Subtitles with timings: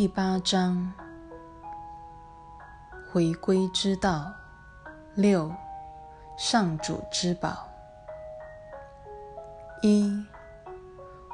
[0.00, 0.92] 第八章：
[3.10, 4.32] 回归之道
[5.16, 5.50] 六，
[6.36, 7.66] 上主之宝。
[9.82, 10.24] 一，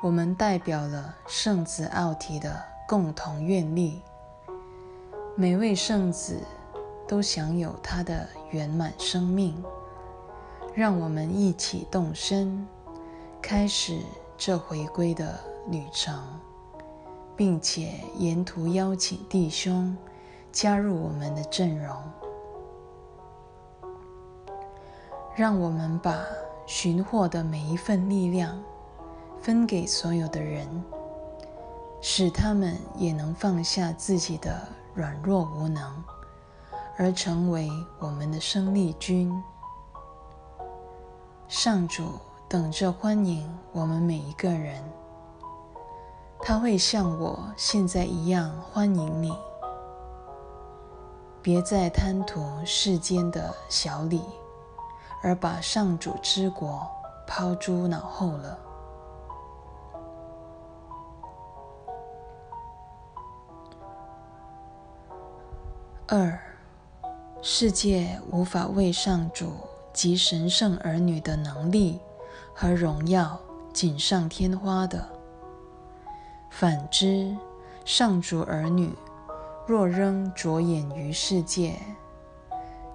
[0.02, 4.00] 我们代表了圣子奥体的共同愿力，
[5.36, 6.40] 每位圣子
[7.06, 9.62] 都享有他的圆满生命。
[10.74, 12.66] 让我们一起动身，
[13.42, 14.00] 开始
[14.38, 15.38] 这回归的
[15.68, 16.18] 旅程。
[17.36, 19.96] 并且沿途邀请弟兄
[20.52, 21.96] 加入我们的阵容，
[25.34, 26.16] 让我们把
[26.66, 28.62] 寻获的每一份力量
[29.40, 30.66] 分给所有的人，
[32.00, 36.02] 使他们也能放下自己的软弱无能，
[36.96, 39.32] 而成为我们的生力军。
[41.48, 42.04] 上主
[42.48, 44.82] 等着欢迎我们每一个人。
[46.46, 49.34] 他会像我现在一样欢迎你。
[51.40, 54.20] 别再贪图世间的小礼，
[55.22, 56.86] 而把上主之国
[57.26, 58.58] 抛诸脑后了。
[66.06, 66.38] 二，
[67.40, 69.54] 世界无法为上主
[69.94, 71.98] 及神圣儿女的能力
[72.52, 73.40] 和荣耀
[73.72, 75.13] 锦上添花的。
[76.56, 77.36] 反之，
[77.84, 78.92] 上主儿女
[79.66, 81.76] 若仍着眼于世界，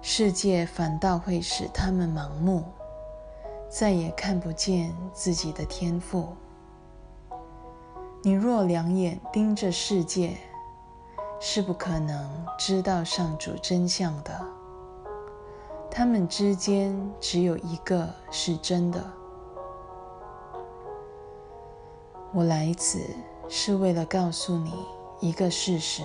[0.00, 2.64] 世界反倒会使他们盲目，
[3.68, 6.34] 再也看不见自己的天赋。
[8.22, 10.38] 你若两眼盯着世界，
[11.38, 14.40] 是不可能知道上主真相的。
[15.90, 19.04] 他们之间只有一个是真的。
[22.32, 23.00] 我来此。
[23.52, 24.72] 是为了告诉你
[25.18, 26.04] 一个事实：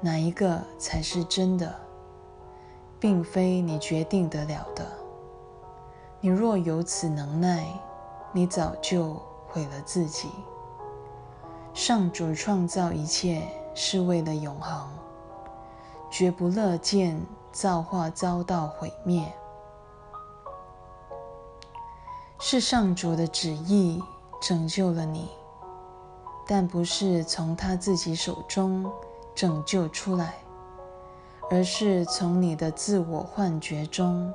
[0.00, 1.72] 哪一个才是真的，
[2.98, 4.84] 并非你决定得了的。
[6.20, 7.64] 你若有此能耐，
[8.32, 9.14] 你早就
[9.46, 10.28] 毁了自己。
[11.72, 14.88] 上主创造一切是为了永恒，
[16.10, 19.32] 绝不乐见造化遭到毁灭。
[22.40, 24.02] 是上主的旨意
[24.40, 25.30] 拯救了你。
[26.54, 28.92] 但不是从他自己手中
[29.34, 30.34] 拯救出来，
[31.50, 34.30] 而是从你的自我幻觉中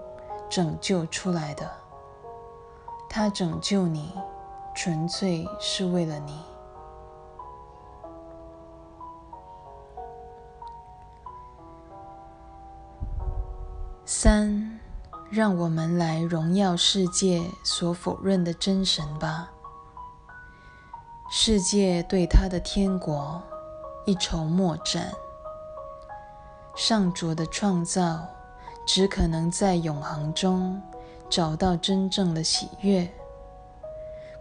[0.50, 1.69] 拯救出来的。
[3.07, 4.16] 他拯救你，
[4.75, 6.41] 纯粹是为了你。
[14.06, 14.79] 三，
[15.29, 19.51] 让我们来荣耀世界所否认的真神吧。
[21.29, 23.41] 世界对他的天国
[24.05, 25.11] 一筹莫展。
[26.73, 28.25] 上主的创造
[28.85, 30.81] 只可能在永恒中
[31.29, 33.11] 找到真正的喜悦，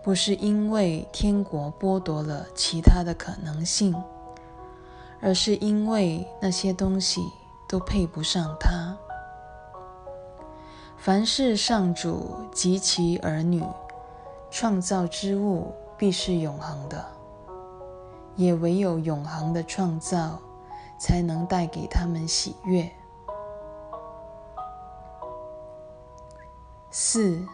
[0.01, 3.93] 不是因为天国剥夺了其他的可能性，
[5.21, 7.21] 而是因为那些东西
[7.69, 8.97] 都配不上他。
[10.97, 13.65] 凡是上主及其儿女
[14.53, 15.75] 创造之物。
[15.99, 17.05] 必是永恒的，
[18.35, 20.39] 也唯有永恒的创造，
[20.99, 22.91] 才能带给他们喜悦。
[26.91, 27.47] 四，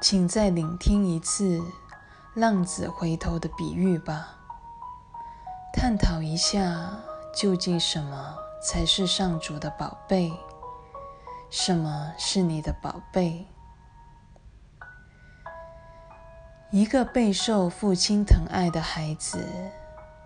[0.00, 1.62] 请再聆听一次
[2.34, 4.36] 浪子回头的比喻吧，
[5.72, 6.98] 探讨一下
[7.34, 10.32] 究竟什么才是上主的宝贝，
[11.48, 13.46] 什么是你的宝贝。
[16.72, 19.44] 一个备受父亲疼爱的孩子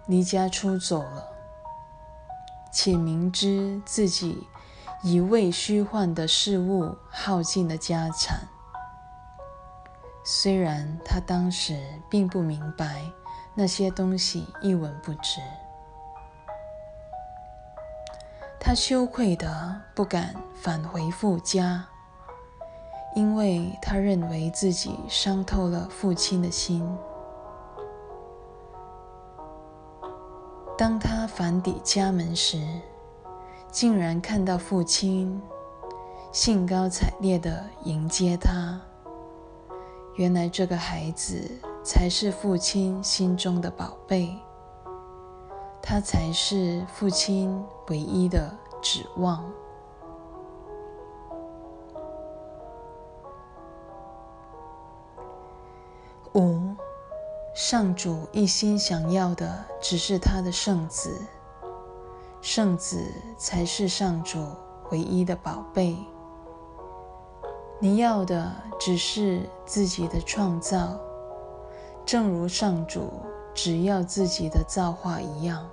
[0.06, 1.26] 离家出走了，
[2.70, 4.46] 且明知自己
[5.02, 8.46] 已为虚幻的事物耗尽了家产。
[10.22, 13.10] 虽然他当时并不明白
[13.54, 15.40] 那些东西一文不值，
[18.60, 21.86] 他羞愧的不敢返回父家。
[23.14, 26.84] 因为他认为自己伤透了父亲的心。
[30.76, 32.60] 当他返抵家门时，
[33.70, 35.40] 竟然看到父亲
[36.32, 38.80] 兴高采烈地迎接他。
[40.16, 41.48] 原来这个孩子
[41.84, 44.36] 才是父亲心中的宝贝，
[45.80, 49.44] 他才是父亲唯一的指望。
[56.34, 56.74] 五，
[57.54, 61.22] 上主一心想要的只是他的圣子，
[62.40, 63.04] 圣子
[63.38, 64.44] 才是上主
[64.90, 65.96] 唯一的宝贝。
[67.78, 70.98] 你要的只是自己的创造，
[72.04, 73.12] 正如上主
[73.54, 75.64] 只要自己的造化一样。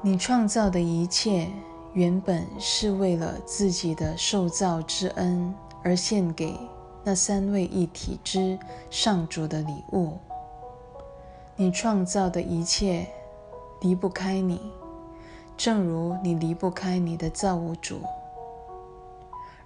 [0.00, 1.50] 你创造的一切
[1.92, 6.58] 原本是为了自己的受造之恩而献给
[7.04, 8.58] 那三位一体之
[8.90, 10.18] 上主的礼物。
[11.54, 13.06] 你创造的一切
[13.80, 14.72] 离不开你，
[15.56, 18.00] 正如你离不开你的造物主，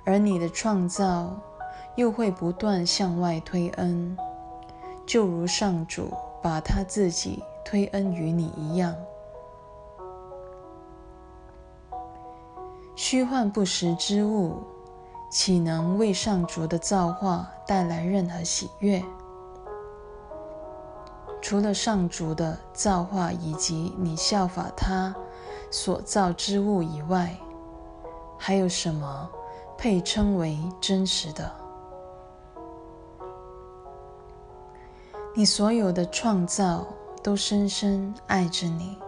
[0.05, 1.35] 而你的创造
[1.95, 4.19] 又会不断向外推恩，
[5.07, 6.13] 就如上主
[6.43, 8.95] 把他自己推恩于你一样。
[12.97, 14.59] 虚幻不实之物，
[15.31, 19.05] 岂能为上主的造化带来任何喜悦？
[21.41, 25.15] 除了上主的造化以及你效法他
[25.71, 27.37] 所造之物以外，
[28.39, 29.29] 还有什么
[29.77, 31.53] 配称为真实的？
[35.35, 36.87] 你所有的创造
[37.23, 38.99] 都深深爱着你。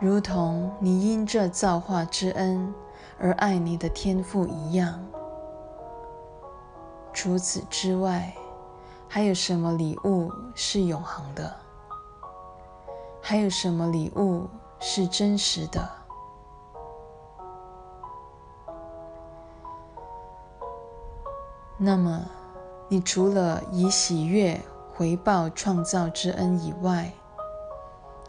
[0.00, 2.74] 如同你因这造化之恩
[3.18, 5.04] 而爱你的天赋一样。
[7.12, 8.34] 除此之外，
[9.08, 11.54] 还有什么礼物是永恒的？
[13.22, 14.46] 还有什么礼物
[14.78, 15.88] 是真实的？
[21.78, 22.24] 那么，
[22.88, 24.60] 你除了以喜悦
[24.94, 27.12] 回报创造之恩以外，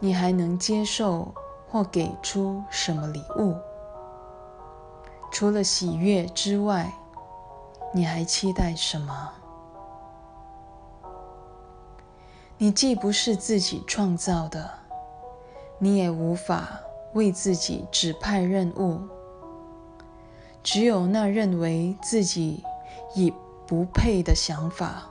[0.00, 1.34] 你还能接受？
[1.70, 3.54] 或给出什么礼物？
[5.30, 6.92] 除了喜悦之外，
[7.92, 9.32] 你还期待什么？
[12.56, 14.68] 你既不是自己创造的，
[15.78, 16.80] 你也无法
[17.12, 19.00] 为自己指派任务。
[20.62, 22.64] 只有那认为自己
[23.14, 23.32] 已
[23.66, 25.04] 不配的想法，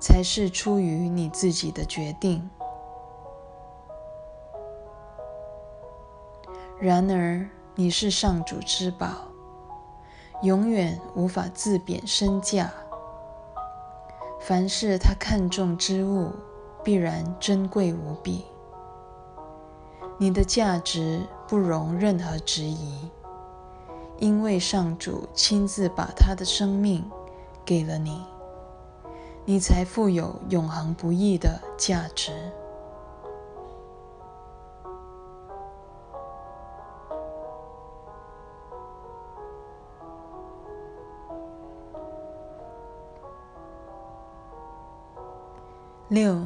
[0.00, 2.48] 才是出于你自己的决定。
[6.80, 9.08] 然而，你是上主之宝，
[10.42, 12.72] 永远无法自贬身价。
[14.40, 16.32] 凡是他看重之物，
[16.82, 18.46] 必然珍贵无比。
[20.16, 23.10] 你的价值不容任何质疑，
[24.16, 27.04] 因为上主亲自把他的生命
[27.62, 28.24] 给了你，
[29.44, 32.32] 你才富有永恒不易的价值。
[46.10, 46.44] 六，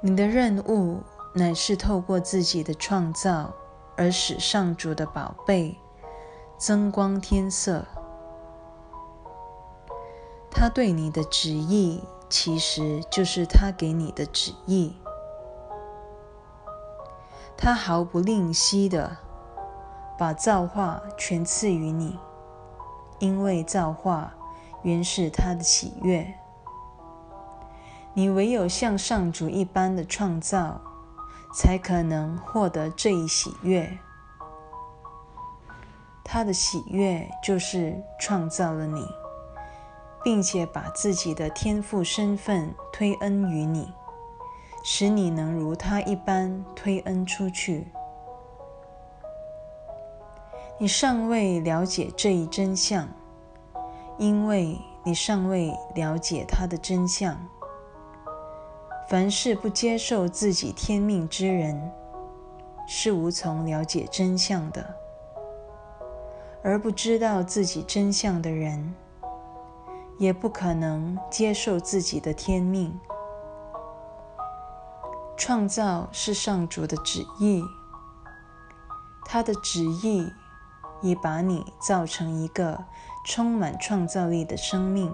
[0.00, 1.00] 你的任务
[1.32, 3.52] 乃是透过自己的创造
[3.96, 5.78] 而使上主的宝贝
[6.56, 7.86] 增光添色。
[10.50, 14.96] 他对你的旨意，其实就是他给你的旨意。
[17.56, 19.18] 他毫不吝惜的
[20.18, 22.18] 把造化全赐予你，
[23.20, 24.34] 因为造化
[24.82, 26.34] 原是他的喜悦。
[28.18, 30.80] 你唯有像上主一般的创造，
[31.54, 33.96] 才可能获得这一喜悦。
[36.24, 39.06] 他的喜悦就是创造了你，
[40.24, 43.94] 并且把自己的天赋身份推恩于你，
[44.82, 47.86] 使你能如他一般推恩出去。
[50.76, 53.06] 你尚未了解这一真相，
[54.18, 57.38] 因为你尚未了解他的真相。
[59.08, 61.90] 凡是不接受自己天命之人，
[62.86, 64.82] 是无从了解真相的；
[66.62, 68.94] 而不知道自己真相的人，
[70.18, 73.00] 也不可能接受自己的天命。
[75.38, 77.64] 创造是上主的旨意，
[79.24, 80.30] 他的旨意
[81.00, 82.84] 已把你造成一个
[83.24, 85.10] 充满创造力的生命。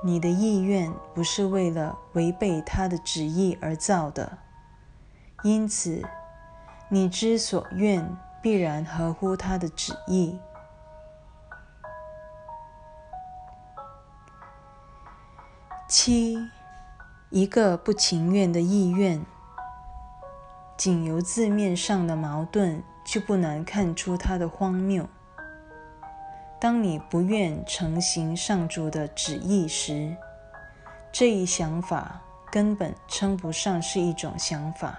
[0.00, 4.38] 你的意愿不是为了违背他的旨意而造的，
[5.42, 6.02] 因此
[6.88, 10.38] 你之所愿必然合乎他的旨意。
[15.88, 16.38] 七，
[17.30, 19.24] 一个不情愿的意愿，
[20.76, 25.08] 仅由字面上的矛盾就不难看出它的荒谬。
[26.60, 30.16] 当你不愿成行上主的旨意时，
[31.12, 34.98] 这一想法根本称不上是一种想法。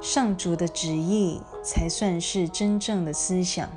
[0.00, 3.68] 上主的旨意才算是真正的思想。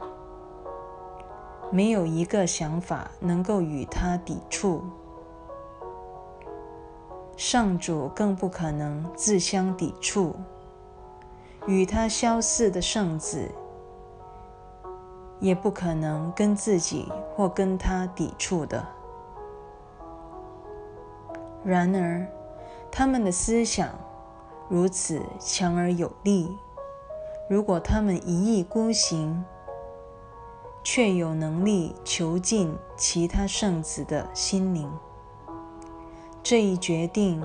[1.72, 4.84] 没有一个想法能够与它抵触，
[7.36, 10.36] 上主更不可能自相抵触。
[11.66, 13.50] 与他相似的圣子，
[15.44, 18.88] 也不可能跟自己或跟他抵触的。
[21.66, 22.26] 然而，
[22.90, 23.90] 他们的思想
[24.70, 26.58] 如此强而有力，
[27.50, 29.44] 如果他们一意孤行，
[30.82, 34.90] 却有能力囚禁其他圣子的心灵。
[36.42, 37.44] 这一决定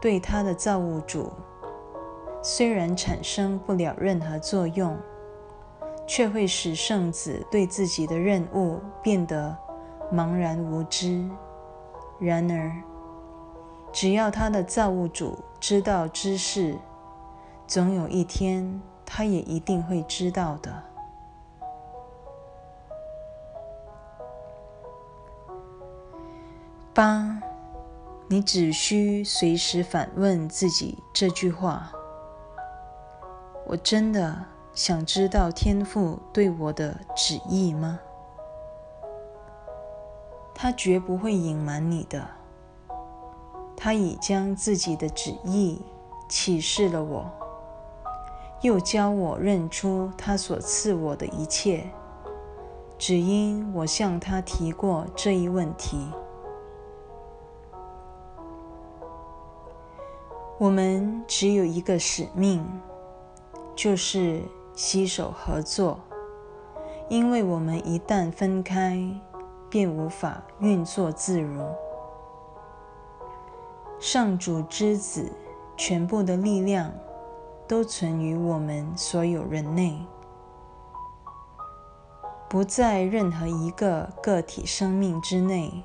[0.00, 1.30] 对他的造物主
[2.42, 4.96] 虽然产生不了任何作用，
[6.06, 9.56] 却会使圣子对自己的任务变得
[10.12, 11.28] 茫然无知。
[12.18, 12.72] 然而，
[13.92, 16.78] 只要他的造物主知道之事，
[17.66, 20.82] 总有一天他也一定会知道的。
[26.94, 27.38] 八，
[28.28, 31.92] 你只需随时反问自己这句话：
[33.66, 34.34] 我真的
[34.76, 37.98] 想知道天父对我的旨意吗？
[40.54, 42.28] 他绝不会隐瞒你的。
[43.74, 45.80] 他已将自己的旨意
[46.28, 47.24] 启示了我，
[48.60, 51.88] 又教我认出他所赐我的一切，
[52.98, 56.06] 只因我向他提过这一问题。
[60.58, 62.62] 我们只有一个使命，
[63.74, 64.42] 就是
[64.76, 65.98] 携手合作，
[67.08, 69.02] 因为我们一旦分开，
[69.70, 71.64] 便无法运作自如。
[73.98, 75.32] 上主之子
[75.78, 76.92] 全部的力量
[77.66, 80.06] 都存于我们所有人内，
[82.46, 85.82] 不在任何一个个体生命之内。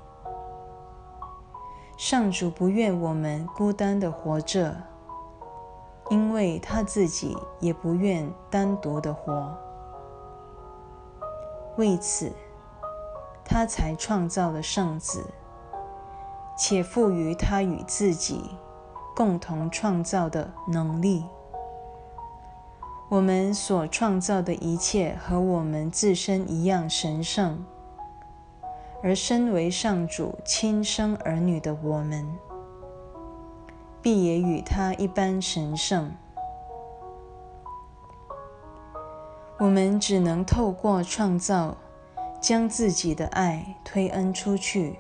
[1.96, 4.76] 上主不愿我们孤单的活着，
[6.12, 9.58] 因为他自己也不愿单独的活。
[11.78, 12.34] 为此，
[13.46, 15.24] 他才创造了圣子，
[16.58, 18.52] 且赋予他与自己
[19.16, 21.24] 共同创造的能力。
[23.08, 27.64] 我们所创造的一切和我们自身一样神圣。
[29.02, 32.38] 而身为上主亲生儿女的我们，
[34.02, 36.12] 必也与他一般神圣。
[39.60, 41.78] 我们只能透过创造，
[42.42, 44.98] 将自己的爱推恩出去，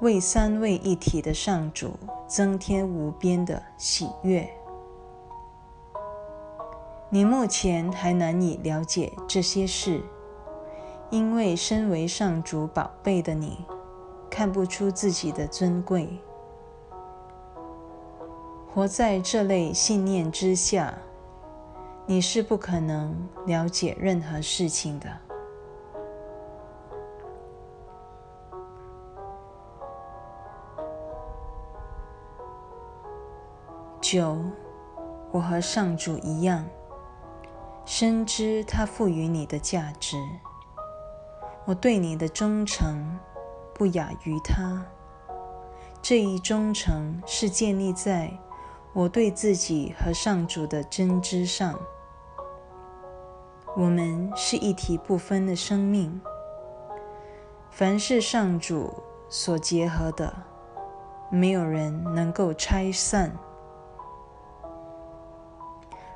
[0.00, 4.48] 为三位一体的上主增添无边的喜悦。
[7.10, 10.02] 你目前还难以了解这些事。
[11.10, 13.64] 因为身为上主宝贝的你，
[14.30, 16.20] 看不出自己的尊贵。
[18.72, 20.94] 活在这类信念之下，
[22.06, 25.08] 你是不可能了解任何事情的。
[34.00, 34.38] 九，
[35.32, 36.64] 我和上主一样，
[37.84, 40.16] 深知他赋予你的价值。
[41.66, 43.18] 我对你的忠诚
[43.78, 44.84] 不亚于他。
[46.02, 48.36] 这一忠诚是建立在
[48.92, 51.78] 我对自己和上主的真知上。
[53.76, 56.20] 我们是一体不分的生命，
[57.70, 58.92] 凡是上主
[59.28, 60.34] 所结合的，
[61.30, 63.32] 没有人能够拆散。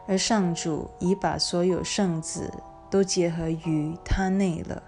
[0.09, 2.53] 而上主已把所有圣子
[2.91, 4.83] 都结合于他内了。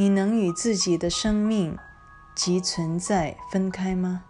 [0.00, 1.76] 你能与自己的生命
[2.34, 4.24] 及存在分开吗？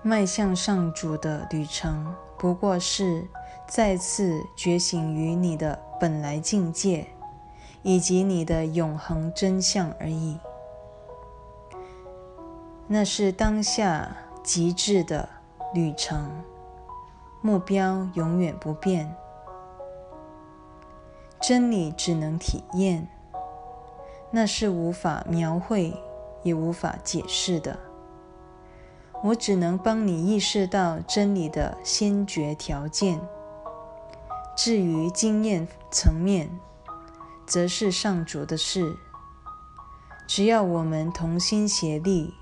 [0.00, 3.26] 迈向上主的旅程，不过是
[3.66, 7.08] 再次觉醒于你的本来境界，
[7.82, 10.38] 以及你的永恒真相而已。
[12.86, 15.28] 那是当下极致的
[15.74, 16.30] 旅程，
[17.40, 19.12] 目标永远不变。
[21.40, 23.08] 真理只能体验，
[24.30, 25.94] 那是无法描绘
[26.42, 27.78] 也无法解释的。
[29.22, 33.20] 我只能帮你意识到真理的先决条件。
[34.56, 36.50] 至于经验层面，
[37.46, 38.96] 则是上主的事。
[40.26, 42.34] 只要我们同心协力，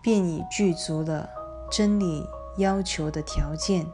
[0.00, 1.28] 便已具足了
[1.70, 3.86] 真理要求的条件。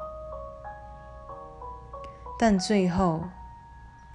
[2.38, 3.22] 但最后，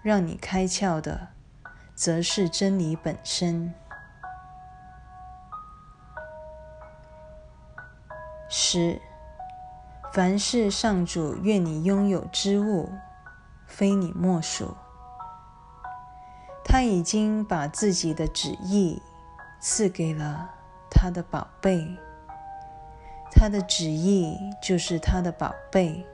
[0.05, 1.29] 让你开窍的，
[1.95, 3.73] 则是真理本身。
[8.47, 9.01] 十，
[10.13, 12.91] 凡是上主愿你拥有之物，
[13.65, 14.77] 非你莫属。
[16.63, 19.01] 他已经把自己的旨意
[19.59, 20.51] 赐给了
[20.91, 21.97] 他的宝贝，
[23.31, 26.05] 他的旨意就是他的宝贝。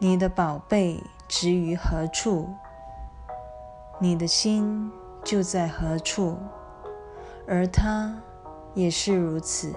[0.00, 1.00] 你的宝贝
[1.34, 2.50] 植于何处，
[3.98, 4.92] 你的心
[5.24, 6.36] 就在何处，
[7.48, 8.14] 而他
[8.74, 9.74] 也是如此。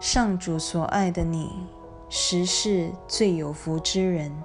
[0.00, 1.68] 上主所爱的你，
[2.08, 4.42] 实是最有福之人。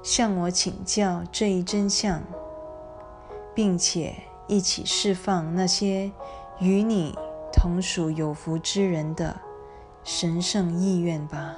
[0.00, 2.22] 向我请教这一真相，
[3.52, 4.14] 并且
[4.46, 6.12] 一起释放那些
[6.60, 7.12] 与你
[7.52, 9.40] 同属有福之人的
[10.04, 11.56] 神圣意愿吧。